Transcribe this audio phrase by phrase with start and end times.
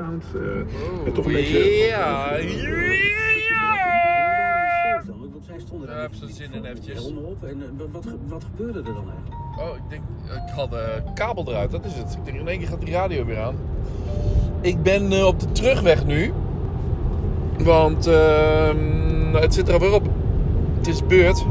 [0.00, 0.24] sound.
[0.34, 1.58] Uh, en toch een beetje...
[1.58, 2.38] Ja, ja.
[5.06, 7.06] Want zij stonden Daar ze zin in eventjes.
[7.06, 7.44] op.
[7.44, 9.58] En eh, wat, wat gebeurde er dan eigenlijk?
[9.58, 12.14] Oh, ik denk, ik had de kabel eruit, dat is het.
[12.18, 13.56] Ik denk, in één keer gaat die radio weer aan.
[14.60, 16.32] Ik ben eh, op de terugweg nu.
[17.58, 20.08] Want ehm, het zit er alweer op.
[20.76, 21.44] Het is beurt.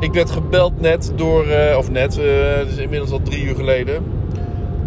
[0.00, 3.54] Ik werd gebeld net door, eh, of net, eh, het is inmiddels al drie uur
[3.54, 4.02] geleden.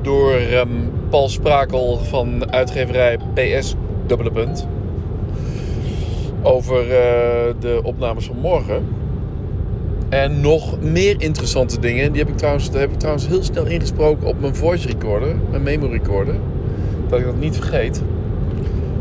[0.05, 0.69] Door ehm,
[1.09, 4.67] Paul Sprakel van uitgeverij PS Dubbele Punt.
[6.41, 8.87] Over eh, de opnames van morgen.
[10.09, 12.11] En nog meer interessante dingen.
[12.11, 15.35] Die heb ik trouwens, daar heb ik trouwens heel snel ingesproken op mijn voice recorder,
[15.49, 16.35] mijn memo recorder.
[17.09, 18.01] Dat ik dat niet vergeet.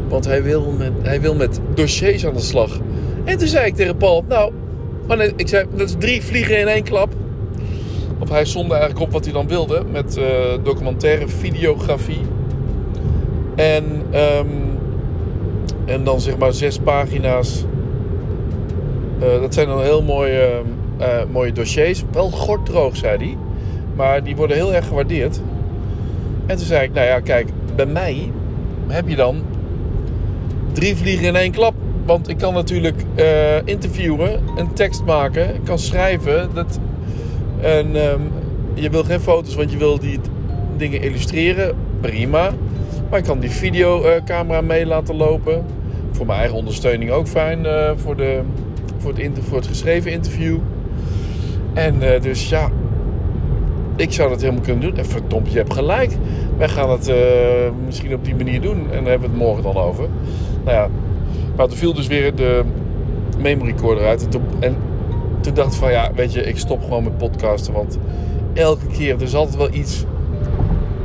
[0.09, 2.81] Want hij wil met, hij wil met dossiers aan de slag.
[3.25, 4.53] En toen zei ik tegen Paul, nou,
[5.37, 7.15] ik zei, dat is drie vliegen in één klap.
[8.25, 10.25] Of hij somde eigenlijk op wat hij dan wilde met eh,
[10.63, 12.21] documentaire videografie.
[13.55, 14.47] En, ehm,
[15.85, 17.65] en dan zeg maar zes pagina's.
[19.21, 20.63] Eh, dat zijn dan heel mooie,
[20.99, 22.05] eh, mooie dossiers.
[22.13, 23.37] Wel gorddroog, zei hij.
[23.95, 25.41] Maar die worden heel erg gewaardeerd.
[26.47, 28.33] En toen zei ik, nou ja, kijk, bij mij
[28.87, 29.43] heb je dan
[30.73, 31.75] drie vliegen in één klap.
[32.05, 33.03] Want ik kan natuurlijk
[33.65, 36.51] interviewen, een tekst maken, kan schrijven.
[36.55, 36.79] Dat,
[37.65, 38.21] en ehm,
[38.75, 40.21] je wil geen foto's, want je wil die
[40.77, 41.75] dingen illustreren.
[42.01, 42.51] Prima.
[43.11, 45.65] Maar ik kan die videocamera mee laten lopen.
[46.11, 48.41] Voor mijn eigen ondersteuning ook fijn eh, voor, de,
[48.99, 50.59] voor, het voor het geschreven interview.
[51.73, 52.71] En eh, dus ja,
[53.97, 54.97] ik zou dat helemaal kunnen doen.
[54.97, 56.17] En verdomd, je hebt gelijk.
[56.59, 57.17] Wij gaan het eh,
[57.87, 58.79] misschien op die manier doen.
[58.79, 60.09] En daar hebben we het morgen dan over.
[60.65, 60.89] Nou ja,
[61.57, 62.63] maar toen viel dus weer de
[63.39, 64.29] memory recorder uit.
[64.61, 64.77] En
[65.45, 67.73] toen dacht ik van ja, weet je, ik stop gewoon met podcasten.
[67.73, 67.99] Want
[68.53, 70.05] elke keer, er is altijd wel iets.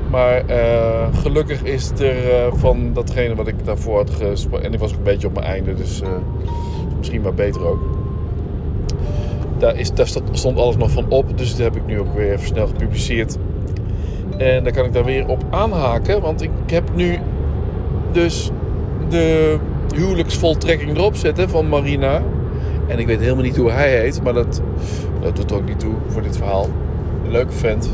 [0.09, 4.65] Maar eh, gelukkig is er eh, van datgene wat ik daarvoor had gesproken.
[4.65, 6.09] En ik was ook een beetje op mijn einde, dus eh,
[6.97, 7.79] misschien maar beter ook.
[9.57, 12.31] Daar, is, daar stond- alles nog van op, dus dat heb ik nu ook weer
[12.33, 13.37] even snel gepubliceerd.
[14.37, 17.17] En daar kan ik daar weer op aanhaken, want ik heb nu
[18.11, 18.49] dus
[19.09, 19.57] de
[19.95, 22.21] huwelijksvoltrekking erop zitten van Marina.
[22.89, 24.61] En ik weet helemaal niet hoe hij heet, maar dat,
[25.21, 26.67] dat doet ook niet toe voor dit verhaal.
[27.27, 27.89] Leuke vent.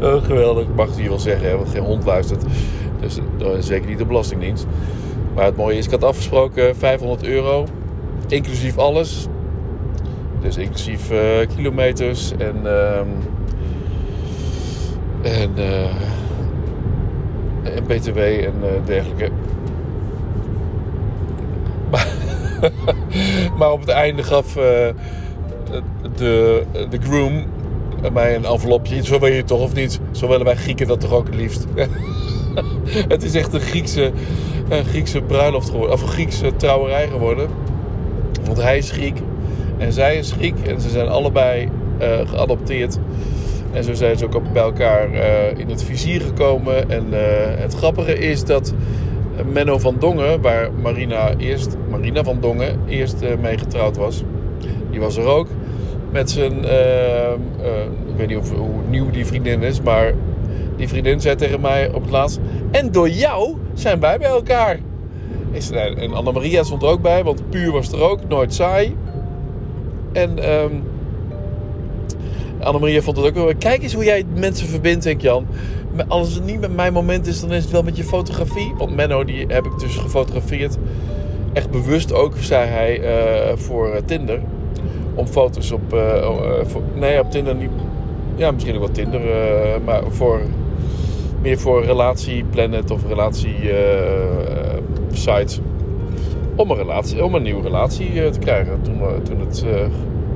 [0.00, 2.44] oh, geweldig, mag het hier wel zeggen, hè, want geen hond luistert.
[3.00, 4.66] Dus eh, zeker niet de Belastingdienst.
[5.34, 7.66] Maar het mooie is, ik had afgesproken 500 euro,
[8.28, 9.28] inclusief alles.
[10.40, 13.08] Dus inclusief eh, kilometers en, ehm,
[15.22, 15.84] en, eh,
[17.76, 19.30] en BTW en eh, dergelijke.
[21.90, 22.06] Maar,
[23.58, 24.62] maar op het einde gaf eh,
[26.16, 27.44] de, de groom
[28.12, 29.04] mij een envelopje.
[29.04, 30.00] Zo wil je toch of niet?
[30.10, 31.66] Zo willen wij Grieken dat toch ook het liefst.
[33.14, 34.12] het is echt een Griekse,
[34.68, 35.94] een Griekse bruiloft geworden.
[35.94, 37.48] Of een Griekse trouwerij geworden.
[38.44, 39.18] Want hij is Griek
[39.78, 40.66] en zij is Griek.
[40.66, 41.68] En ze zijn allebei
[41.98, 42.98] eh, geadopteerd.
[43.72, 46.90] En zo zijn ze ook bij elkaar eh, in het vizier gekomen.
[46.90, 47.06] En
[47.60, 48.74] het grappige is dat
[49.52, 54.22] Menno van Dongen, waar Marina, eerst, Marina van Dongen eerst eh, mee getrouwd was,
[54.90, 55.46] die was er ook.
[56.10, 57.38] Met zijn, eh, eh,
[58.08, 60.14] ik weet niet of, hoe nieuw die vriendin is, maar
[60.76, 62.40] die vriendin zei tegen mij op het laatst:
[62.70, 64.78] En door jou zijn wij bij elkaar.
[65.96, 68.96] En Annemaria stond er ook bij, want puur was er ook, nooit saai.
[70.12, 70.72] En ehm
[72.60, 73.52] Annemaria vond het ook wel.
[73.58, 75.46] Kijk eens hoe jij mensen verbindt, denk Jan.
[76.08, 78.74] Als het niet met mijn moment is, dan is het wel met je fotografie.
[78.78, 80.76] Want Menno, die heb ik dus gefotografeerd.
[81.52, 84.40] Echt bewust ook, zei hij, eh, voor eh, Tinder.
[85.14, 85.92] Om foto's op...
[85.94, 86.28] eh,
[86.62, 87.70] voor, nee, op Tinder niet.
[88.36, 89.20] Ja, misschien ook wel Tinder.
[89.84, 90.40] maar voor...
[91.42, 94.82] Meer voor relatieplanet of relatie eh, eh,
[95.12, 95.60] sites.
[96.56, 98.82] Om een, relatie, om een nieuwe relatie te krijgen.
[98.82, 99.64] Toen, toen het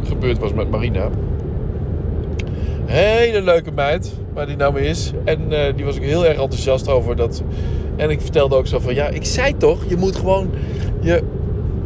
[0.04, 1.08] gebeurd was met Marina.
[2.86, 5.12] Hele leuke meid, waar die nou mee is.
[5.24, 7.16] En eh, die was ik heel erg enthousiast over.
[7.16, 7.42] Dat...
[7.96, 10.50] En ik vertelde ook zo van, ja, ik zei toch, je moet gewoon
[11.00, 11.22] je,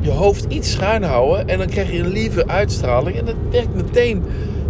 [0.01, 1.49] je hoofd iets schuin houden.
[1.49, 3.17] En dan krijg je een lieve uitstraling.
[3.17, 4.25] En dat werkt meteen.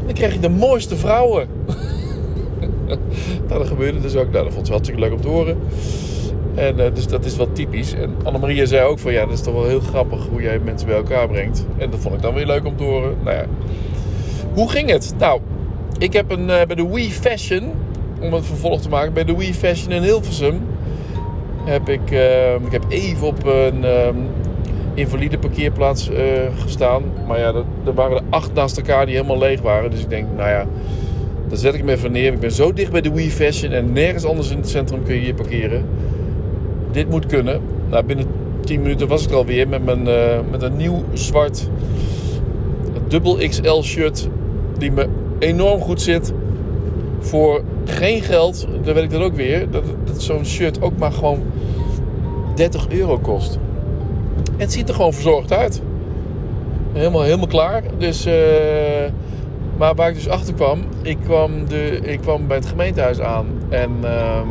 [0.04, 1.48] Dan krijg je de mooiste vrouwen.
[3.48, 4.30] nou, dat gebeurde dus ook.
[4.30, 5.58] Nou, dat vond ze hartstikke leuk om te horen.
[6.54, 7.94] En eh, dus dat is wel typisch.
[7.94, 10.88] En Annemaria zei ook van, ja, dat is toch wel heel grappig hoe jij mensen
[10.88, 11.66] bij elkaar brengt.
[11.76, 13.16] En dat vond ik dan weer leuk om te horen.
[13.24, 13.44] Nou ja,
[14.54, 15.14] hoe ging het?
[15.18, 15.40] Nou,
[15.98, 17.72] ik heb een, eh, bij de Wii Fashion,
[18.20, 20.60] om het vervolg te maken, bij de Wii Fashion in Hilversum
[21.64, 24.16] heb ik, eh, ik heb even op een ehm,
[24.94, 26.22] invalide parkeerplaats eh,
[26.58, 27.02] gestaan.
[27.26, 27.52] Maar ja,
[27.84, 29.90] er, waren er acht naast elkaar die helemaal leeg waren.
[29.90, 30.66] Dus ik denk, nou ja,
[31.48, 32.32] Dan zet ik hem even neer.
[32.32, 35.14] Ik ben zo dicht bij de Wii Fashion en nergens anders in het centrum kun
[35.14, 35.84] je hier parkeren.
[36.90, 37.60] Dit moet kunnen.
[37.90, 38.26] Nou, binnen
[38.64, 41.68] 10 minuten was ik alweer met, mijn, eh, met een nieuw zwart
[43.08, 44.28] dubbel XL shirt
[44.78, 45.08] die me
[45.38, 46.32] enorm goed zit.
[47.20, 51.12] Voor geen geld, dan weet ik dat ook weer, dat, dat zo'n shirt ook maar
[51.12, 51.42] gewoon
[52.54, 53.58] 30 euro kost.
[54.56, 55.82] Het ziet er gewoon verzorgd uit.
[56.92, 57.82] Helemaal, helemaal klaar.
[57.98, 58.34] Dus, eh,
[59.76, 63.46] maar waar ik dus achter kwam, ik kwam, de, ik kwam bij het gemeentehuis aan.
[63.68, 64.48] En ehm,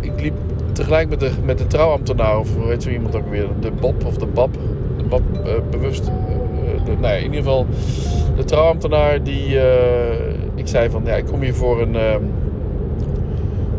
[0.00, 0.34] ik liep
[0.72, 4.16] tegelijk met de, met de trouwambtenaar, of weet zo iemand ook weer, de Bob of
[4.16, 4.50] de Bab.
[4.96, 6.10] De Bab eh, bewust.
[6.74, 7.66] Eh, nou ja, in ieder geval
[8.36, 9.60] de trouwambtenaar die.
[9.60, 11.96] eh, ik zei van ja, ik kom hier voor een.
[11.96, 12.22] ehm,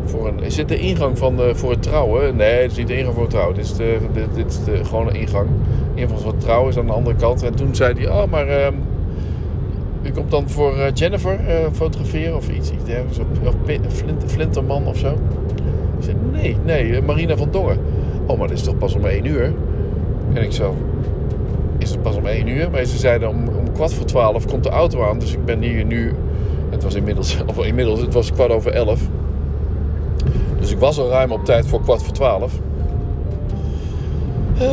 [0.05, 2.35] voor een, is dit de ingang van, eh, voor het trouwen?
[2.35, 3.55] Nee, het is niet de ingang voor het trouwen.
[3.55, 5.47] Dit is, de, dit, is de gewone ingang.
[5.47, 7.43] In ieder geval voor het trouwen is aan de andere kant.
[7.43, 8.73] En toen zei hij, oh, maar ehm,
[10.01, 11.39] u komt dan voor Jennifer
[11.71, 13.19] fotograferen of iets, iets dergelijks.
[13.19, 13.25] Of,
[13.93, 15.11] Flint, Flinterman of zo.
[15.97, 17.77] Ik zei, nee, nee, Marina van Dongen.
[18.25, 19.53] Oh, maar dit is toch pas om één uur?
[20.33, 20.75] En ik zo,
[21.89, 22.71] is pas om één uur?
[22.71, 25.19] Maar ze zeiden om, om kwart voor twaalf komt de auto aan.
[25.19, 26.13] Dus ik ben hier nu,
[26.69, 29.01] het was inmiddels, of inmiddels, het was kwart over elf.
[30.59, 32.53] Dus ik was al ruim op tijd voor kwart voor twaalf.
[34.59, 34.67] Eh,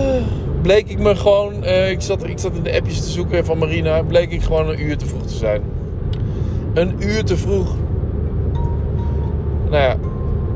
[0.63, 3.59] bleek ik me gewoon, eh, ik, zat, ik zat in de appjes te zoeken van
[3.59, 5.62] Marina, bleek ik gewoon een uur te vroeg te zijn.
[6.75, 7.75] Een uur te vroeg.
[9.71, 9.97] Nou ja,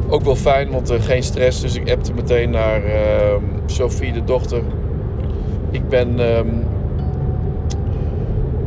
[0.08, 1.60] ook wel fijn, want eh, geen stress.
[1.60, 4.62] Dus ik appte meteen naar ehm, Sophie, de dochter.
[5.70, 6.48] Ik ben, ehm,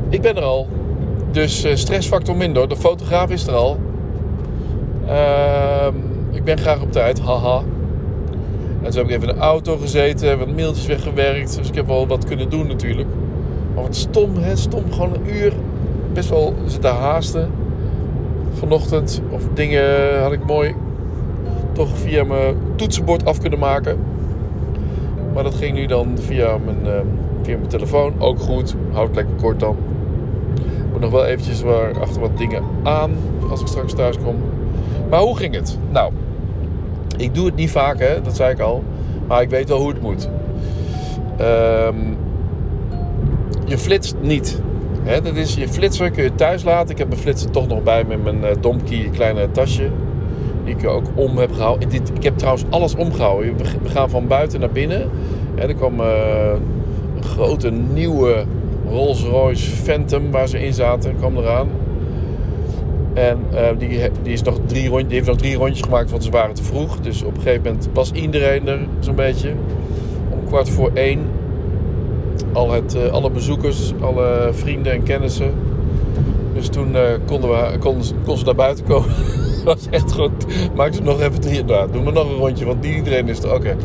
[0.10, 0.68] ik ben er al.
[1.32, 2.70] Dus eh, stressfactor minder.
[2.70, 3.78] De fotograaf is er al.
[5.08, 5.96] Ehm,
[6.32, 7.62] ik ben graag op tijd, haha.
[8.82, 11.58] En toen heb ik even in de auto gezeten, wat mailtjes weggewerkt.
[11.58, 13.08] Dus ik heb wel wat kunnen doen natuurlijk.
[13.74, 14.56] Maar wat stom, hè?
[14.56, 15.54] Stom, gewoon een uur.
[16.14, 17.50] Best wel zitten haasten.
[18.54, 20.76] Vanochtend, of dingen had ik mooi
[21.74, 23.98] toch via mijn toetsenbord af kunnen maken.
[25.34, 27.06] Maar dat ging nu dan via mijn, ehm,
[27.42, 28.14] via mijn telefoon.
[28.20, 29.76] Ook goed, houdt lekker kort dan.
[30.92, 33.12] Moet nog wel eventjes waar, achter wat dingen aan
[33.50, 34.36] als ik straks thuis kom.
[35.10, 35.78] Maar hoe ging het?
[35.92, 36.14] Nou,
[37.18, 38.84] ik doe het niet vaak, hè, dat zei ik al.
[39.28, 40.30] Maar ik weet wel hoe het moet.
[41.38, 41.96] Ehm,
[43.66, 44.62] je flitst niet.
[45.04, 46.90] Hè, dat is je flitser kun je thuis laten.
[46.90, 49.90] Ik heb mijn flitser toch nog bij met mijn uh, domkie kleine tasje.
[50.64, 51.90] Die ik ook om heb gehouden.
[51.90, 53.58] Dit, ik heb trouwens alles omgehouden.
[53.58, 55.10] We gaan van buiten naar binnen.
[55.56, 56.52] Hè, er kwam eh,
[57.16, 58.44] een grote nieuwe
[58.90, 61.16] Rolls Royce Phantom waar ze in zaten.
[61.16, 61.68] kwam eraan.
[63.14, 66.24] En eh, die, die, is nog drie rond, die heeft nog drie rondjes gemaakt, want
[66.24, 67.00] ze waren te vroeg.
[67.00, 69.54] Dus op een gegeven moment was iedereen er zo'n beetje.
[70.30, 71.20] Om kwart voor één.
[72.54, 75.52] Al het, eh, alle bezoekers, alle vrienden en kennissen.
[76.54, 76.96] Dus toen
[77.26, 79.10] konden we, kon, kon ze naar buiten komen.
[79.66, 80.46] Was echt goed.
[80.76, 81.64] Maak ze nog even drie.
[81.64, 83.54] Nou, doen we nog een rondje, want iedereen is er.
[83.54, 83.76] Oké.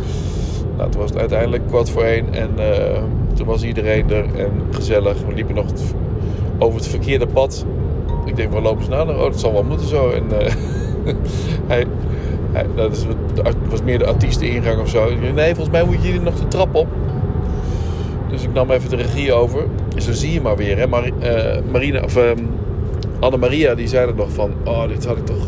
[0.76, 2.34] Nou, toen was het uiteindelijk kwart voor één.
[2.34, 3.02] En eh,
[3.34, 5.16] toen was iedereen er en gezellig.
[5.26, 5.66] We liepen nog
[6.58, 7.66] over het verkeerde pad.
[8.24, 9.10] Ik denk, waar lopen ze nou?
[9.10, 10.10] Oh, dat zal wel moeten zo.
[10.10, 10.52] En eh,
[11.66, 11.86] hij,
[12.74, 13.06] dat is,
[13.70, 15.08] was meer de artiesteningang of zo.
[15.34, 16.86] Nee, volgens mij moet je hier nog de trap op.
[18.30, 19.66] Dus ik nam even de regie over.
[19.96, 20.86] Zo zie je maar weer, hè.
[20.86, 22.38] Mar eh, Marina, of ehm,
[23.20, 24.52] Anne-Maria, die zei er nog van...
[24.64, 25.46] Oh, dit had ik toch...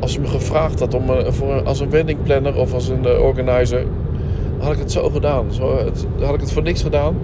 [0.00, 3.22] Als ze me gevraagd had om, eh, voor, als een weddingplanner of als een eh,
[3.22, 3.84] organizer...
[4.58, 5.52] Had ik het zo gedaan.
[5.52, 7.16] Zo, het, dan had ik het voor niks gedaan.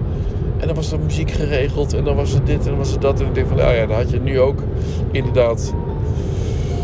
[0.57, 2.99] En dan was er muziek geregeld en dan was er dit en dan was er
[2.99, 3.19] dat.
[3.19, 4.63] En ik denk van, nou ja, dan had je nu ook
[5.11, 5.73] inderdaad...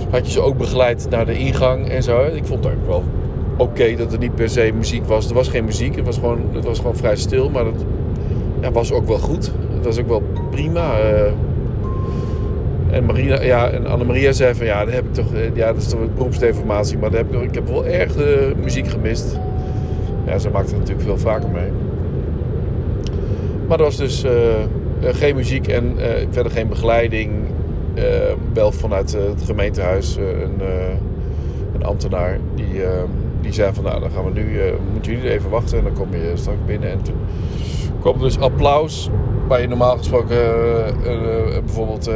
[0.10, 2.26] Had je ze ook begeleid naar de ingang en zo.
[2.34, 3.04] Ik vond het ook wel
[3.58, 5.28] oké dat er niet per se muziek was.
[5.30, 7.50] Er was geen muziek, het was gewoon, het was gewoon vrij stil.
[7.50, 7.86] Maar dat
[8.62, 9.52] ja, was ook wel goed.
[9.74, 11.00] Het was ook wel prima.
[11.00, 11.32] eh.
[12.94, 15.34] En, Marina, ja, en Annemaria zei van, ja, dat heb ik toch...
[15.34, 16.98] eh, Ja, dat is toch beroepsdeformatie.
[16.98, 19.40] Maar daar heb ik, ik heb wel erg de muziek gemist.
[20.26, 21.70] Ja, ze maakte het natuurlijk veel vaker mee.
[23.68, 24.32] Maar er was dus eh,
[24.62, 24.66] eh,
[25.02, 27.32] geen muziek en eh, verder geen begeleiding.
[27.94, 28.04] Eh,
[28.54, 30.94] wel vanuit eh, het gemeentehuis eh, een, eh,
[31.76, 32.90] een ambtenaar die, eh,
[33.42, 35.94] die zei van nou dan gaan we nu, eh, moeten jullie even wachten en dan
[35.94, 36.90] kom je straks binnen.
[36.92, 37.16] En toen
[38.06, 39.10] er dus applaus
[39.48, 42.16] waar je normaal gesproken eh, eh, bijvoorbeeld eh,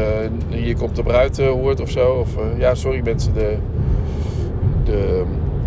[0.49, 2.11] hier komt de bruid hoort of zo.
[2.11, 3.57] Of ja sorry mensen de,
[4.83, 5.23] de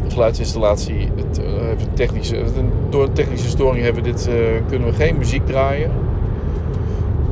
[0.08, 2.42] geluidsinstallatie het, een technische,
[2.88, 4.30] door een technische storing hebben we dit,
[4.68, 5.90] kunnen we geen muziek draaien.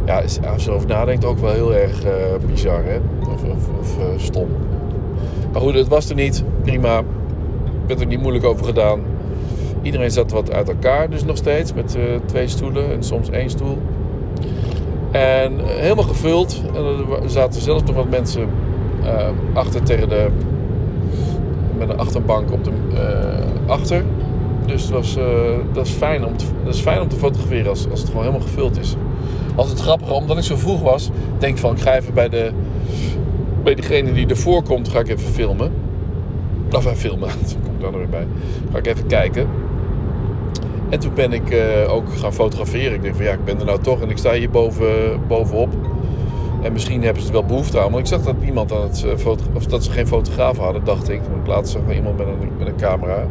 [0.06, 2.02] Ja, als je erover nadenkt ook wel heel erg
[2.46, 2.98] bizar hè?
[3.20, 4.48] of, of, of stom.
[5.52, 6.44] Maar goed, het was er niet.
[6.62, 6.98] Prima.
[6.98, 9.00] Ik werd er niet moeilijk over gedaan.
[9.82, 13.50] Iedereen zat wat uit elkaar dus nog steeds met eh, twee stoelen en soms één
[13.50, 13.78] stoel.
[15.10, 16.62] En helemaal gevuld.
[16.74, 16.84] En
[17.22, 18.48] er zaten zelfs nog wat mensen
[19.04, 20.28] eh, achter tegen de...
[21.78, 22.70] Met een achterbank op de...
[22.94, 24.04] eh, achter.
[24.66, 25.16] Dus het was,
[25.72, 28.24] dat, is fijn om te, dat is fijn om te fotograferen als, als het gewoon
[28.24, 28.96] helemaal gevuld is.
[29.54, 32.50] Als het grappige, omdat ik zo vroeg was, denk van ik ga even bij, de,
[33.62, 35.72] bij degene die ervoor komt, ga ik even filmen.
[36.72, 38.26] Of hij filmen, dat komt daar nog weer bij.
[38.72, 39.48] Ga ik even kijken.
[40.88, 42.94] En toen ben ik eh, ook gaan fotograferen.
[42.94, 45.74] Ik denk van ja, ik ben er nou toch en ik sta hier boven, bovenop.
[46.62, 47.90] En misschien hebben ze er wel behoefte aan.
[47.90, 51.08] Want ik zag dat niemand aan het eh, of dat ze geen fotograaf hadden, dacht
[51.08, 51.20] ik.
[51.32, 53.26] Want laatst zag iemand met een, met een camera.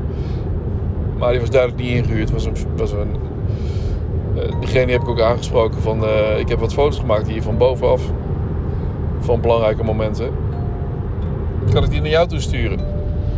[1.18, 2.32] Maar die was duidelijk niet ingehuurd.
[2.32, 3.16] Was een, was een,
[4.36, 6.04] eh, diegene heb ik ook aangesproken van...
[6.38, 8.02] ik heb wat foto's gemaakt hier van bovenaf.
[9.20, 10.30] Van belangrijke momenten.
[11.74, 12.97] Kan ik die naar jou toe sturen?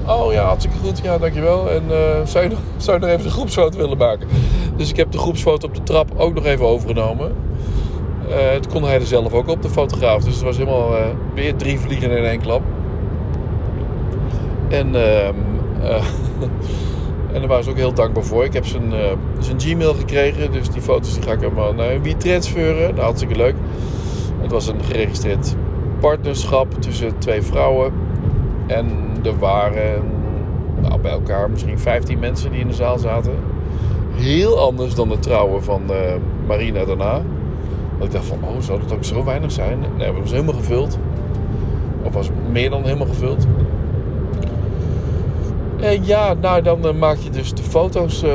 [0.10, 1.00] Oh ja, hartstikke goed.
[1.04, 1.70] Ja, dankjewel.
[1.70, 4.28] En eh, zou, je nog, zou even de groepsfoto willen maken?
[4.76, 7.36] Dus ik heb de groepsfoto op de trap ook nog even overgenomen.
[8.30, 10.24] Eh het kon hij er zelf ook op, de fotograaf.
[10.24, 12.62] Dus het was helemaal eh, weer drie vliegen in één klap.
[14.70, 15.36] En, ehm,
[15.82, 16.06] eh,
[17.34, 18.44] en daar waren ze ook heel dankbaar voor.
[18.44, 18.94] Ik heb zijn,
[19.40, 20.52] zijn Gmail gekregen.
[20.52, 22.90] Dus die foto's die ga ik helemaal naar wie transferen.
[22.90, 23.56] Nou, hartstikke leuk.
[24.42, 25.56] Het was een geregistreerd
[26.00, 28.09] partnerschap tussen twee vrouwen.
[28.70, 28.88] En
[29.24, 30.04] er waren
[30.82, 33.34] nou, bij elkaar misschien 15 mensen die in de zaal zaten.
[34.16, 35.98] Heel anders dan de trouwen van eh,
[36.48, 37.22] Marina daarna.
[37.98, 39.80] Dat ik dacht van, oh, zou dat ook zo weinig zijn?
[39.98, 40.98] Nee, het was helemaal gevuld.
[42.04, 43.48] Of was meer dan helemaal gevuld.
[45.80, 48.24] En ja, nou dan eh, maak je dus de foto's.
[48.24, 48.32] eh,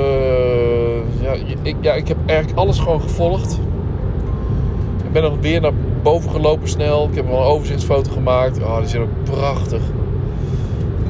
[1.23, 3.61] ja, ik, ja, ik heb eigenlijk alles gewoon gevolgd.
[5.05, 5.73] Ik ben nog weer naar
[6.03, 7.09] boven gelopen snel.
[7.09, 8.63] Ik heb wel een overzichtsfoto gemaakt.
[8.63, 9.81] Oh, die zijn ook prachtig.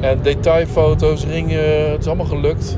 [0.05, 2.77] En detailfoto's, ringen, het is allemaal gelukt.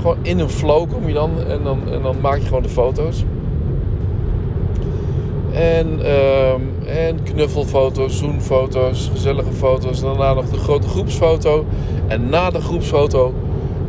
[0.00, 2.68] Gewoon in een flow kom je dan en dan, en dan maak je gewoon de
[2.68, 3.24] foto's.
[5.52, 10.00] En, ehm, en knuffelfoto's, zoenfoto's, gezellige foto's.
[10.00, 11.64] Daarna nog de grote groepsfoto.
[12.06, 13.34] En na de groepsfoto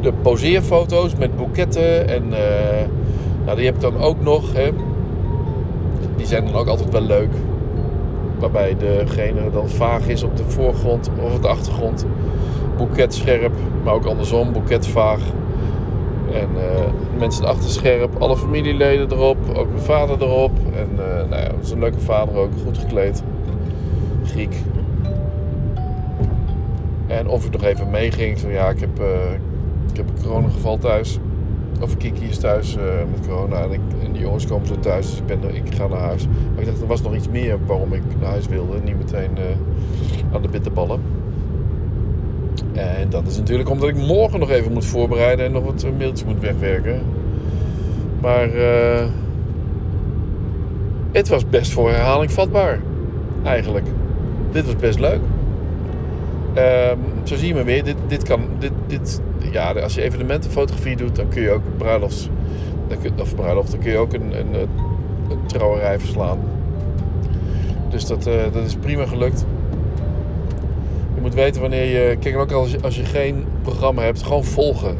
[0.01, 2.08] de poseerfoto's met boeketten.
[2.08, 2.88] En eh,
[3.46, 4.53] nou, die heb ik dan ook nog.
[4.53, 4.70] Hè.
[6.15, 7.31] Die zijn dan ook altijd wel leuk.
[8.41, 12.05] Waarbij degene dan vaag is op de voorgrond of op de achtergrond.
[12.77, 15.19] Boeket scherp, maar ook andersom, boeket vaag.
[16.33, 20.51] En eh, mensen achter scherp, alle familieleden erop, ook mijn vader erop.
[20.75, 23.24] En eh, nou ja, is een leuke vader ook, goed gekleed.
[24.25, 24.55] Griek.
[27.07, 29.33] En of ik nog even meeging, zei ja, ik heb, eh,
[29.91, 31.19] ik heb een coronageval thuis.
[31.82, 35.10] Of Kiki is thuis eh, met corona en, ik, en die jongens komen zo thuis,
[35.10, 36.28] dus ik, ben er, ik ga naar huis.
[36.28, 38.80] Maar ik dacht, er was nog iets meer waarom ik naar huis wilde.
[38.84, 41.02] Niet meteen eh, aan de bitterballen.
[42.74, 45.92] En dat is natuurlijk omdat ik morgen nog even moet voorbereiden en nog wat eh,
[45.98, 47.02] mailtjes moet wegwerken.
[48.22, 48.50] Maar
[51.12, 52.80] het was best voor herhaling vatbaar,
[53.44, 53.86] eigenlijk.
[54.52, 55.20] Dit was best leuk.
[56.54, 57.84] Ehm, zo zie je me weer.
[57.84, 62.29] Dit, dit kan, dit, dit, ja, als je evenementenfotografie doet, dan kun je ook bruilofts,
[62.88, 66.39] dan kun, of bruiloft, dan kun je ook een, een, een, trouwerij verslaan.
[67.89, 69.45] Dus dat, eh, dat is prima gelukt.
[71.15, 72.17] Je moet weten wanneer je.
[72.17, 74.98] Kijk, ook als je, als je geen programma hebt, gewoon volgen.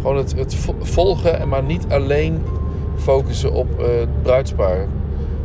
[0.00, 2.42] Gewoon het, het vo- volgen en maar niet alleen
[2.96, 4.86] focussen op eh, het bruidspaar.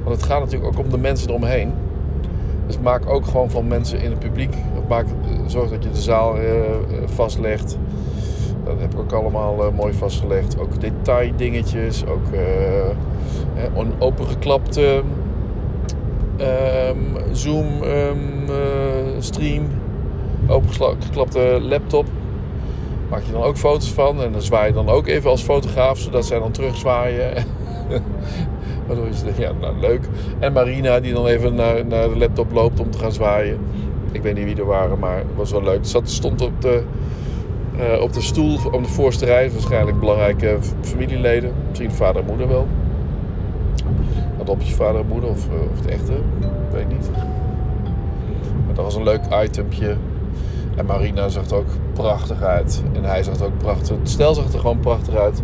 [0.03, 1.71] Want het gaat natuurlijk ook om de mensen eromheen.
[2.67, 4.55] Dus maak ook gewoon van mensen in het publiek.
[4.89, 7.77] Maak, eh, zorg dat je de zaal eh, eh, vastlegt.
[8.63, 10.59] Dat heb ik ook allemaal mooi vastgelegd.
[10.59, 12.05] Ook detaildingetjes.
[12.05, 12.25] Ook
[13.75, 15.03] een opengeklapte
[16.37, 16.97] ehm,
[17.31, 19.67] Zoom ehm, eh, stream.
[20.47, 22.05] Opengeklapte laptop.
[23.09, 24.21] Maak je dan ook foto's van.
[24.21, 25.97] En dan zwaai je dan ook even als fotograaf.
[25.97, 27.33] Zodat zij dan terugzwaaien.
[28.87, 30.07] Waardoor ja, nou leuk.
[30.39, 33.59] En Marina die dan even naar, naar de laptop loopt om te gaan zwaaien.
[34.11, 35.79] Ik weet niet wie er waren, maar het was wel leuk.
[35.81, 36.83] Zat, stond op de,
[37.77, 39.51] eh, op de stoel om de voorste rij.
[39.51, 41.53] Waarschijnlijk belangrijke familieleden.
[41.67, 42.67] Misschien vader en moeder wel.
[44.41, 46.13] Adoptievader en moeder of, eh, of de echte.
[46.41, 47.09] Ik weet niet.
[48.65, 49.95] Maar dat was een leuk itempje.
[50.75, 52.83] En Marina zag er ook prachtig uit.
[52.93, 55.41] En hij zag er ook prachtig Het stel zag er gewoon prachtig uit.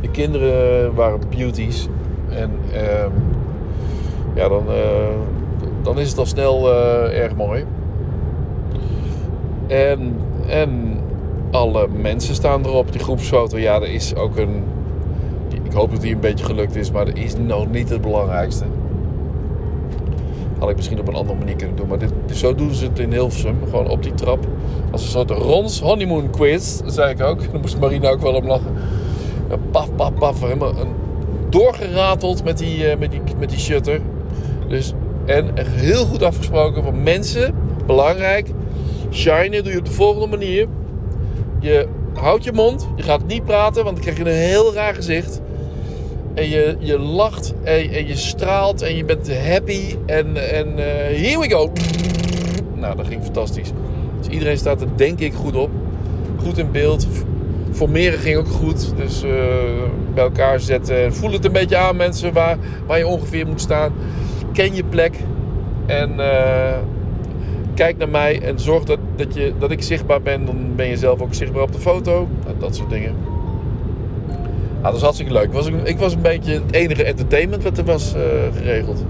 [0.00, 1.88] De kinderen waren beauties.
[2.30, 3.10] En ehm,
[4.34, 5.18] ja, dan, eh,
[5.82, 7.64] dan is het al snel eh, erg mooi.
[9.66, 10.16] En,
[10.46, 11.00] en
[11.50, 12.92] alle mensen staan erop.
[12.92, 14.62] Die groepsfoto, ja, er is ook een...
[15.64, 18.64] Ik hoop dat die een beetje gelukt is, maar dat is nog niet het belangrijkste.
[20.58, 21.88] Had ik misschien op een andere manier kunnen doen.
[21.88, 23.56] Maar dit, zo doen ze het in Hilversum.
[23.64, 24.46] Gewoon op die trap.
[24.90, 26.80] Als een soort Rons honeymoon quiz.
[26.86, 27.40] Zei ik ook.
[27.52, 28.72] Daar moest Marina ook wel om lachen.
[29.48, 30.40] Ja, paf, paf, paf.
[30.40, 30.94] Helemaal een
[31.48, 34.00] doorgerateld met die, eh, met die, met die shutter.
[34.68, 34.92] Dus,
[35.26, 37.54] en heel goed afgesproken van mensen,
[37.86, 38.50] belangrijk.
[39.10, 40.66] Shinen doe je op de volgende manier.
[41.60, 44.94] Je houdt je mond, je gaat niet praten, want dan krijg je een heel raar
[44.94, 45.40] gezicht.
[46.34, 49.96] En je, je lacht en, en je straalt en je bent happy.
[50.06, 51.72] En, en eh, here we go.
[52.74, 53.70] Nou, dat ging fantastisch.
[54.20, 55.70] Dus iedereen staat er denk ik goed op.
[56.42, 57.06] Goed in beeld.
[57.78, 58.92] Formeren ging ook goed.
[58.96, 59.30] Dus eh,
[60.14, 61.14] bij elkaar zetten.
[61.14, 62.56] Voel het een beetje aan mensen waar,
[62.86, 63.92] waar je ongeveer moet staan.
[64.52, 65.14] Ken je plek.
[65.86, 66.76] En eh,
[67.74, 70.44] kijk naar mij en zorg dat, dat, je, dat ik zichtbaar ben.
[70.44, 72.28] Dan ben je zelf ook zichtbaar op de foto.
[72.44, 73.14] Nou, dat soort dingen.
[74.26, 75.44] Nou, dat was hartstikke leuk.
[75.44, 78.22] Ik was, ik was een beetje het enige entertainment wat er was uh,
[78.56, 79.04] geregeld.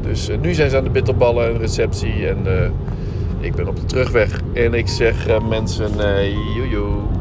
[0.00, 2.28] Dus uh, nu zijn ze aan de bitterballen en receptie.
[2.28, 2.70] En uh,
[3.40, 4.40] ik ben op de terugweg.
[4.52, 5.90] En ik zeg mensen,
[6.56, 7.17] joejoe.